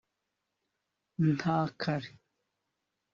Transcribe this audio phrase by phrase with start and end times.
[1.35, 2.09] nta kare